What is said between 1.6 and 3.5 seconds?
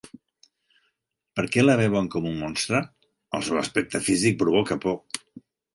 la veuen com un monstre? El